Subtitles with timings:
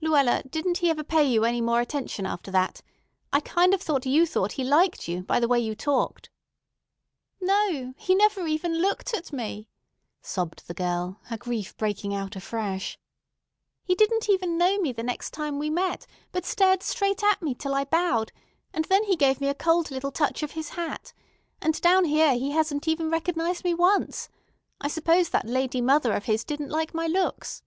[0.00, 2.82] "Luella, didn't he ever pay you any more attention after that?
[3.32, 6.28] I kind of thought you thought he liked you, by the way you talked."
[7.40, 9.68] "No, he never even looked at me,"
[10.20, 12.98] sobbed the girl, her grief breaking out afresh.
[13.84, 17.54] "He didn't even know me the next time we met, but stared straight at me
[17.54, 18.32] till I bowed,
[18.72, 21.12] and then he gave me a cold little touch of his hat.
[21.62, 24.28] And down here he hasn't even recognized me once.
[24.80, 27.62] I suppose that lady mother of his didn't like my looks."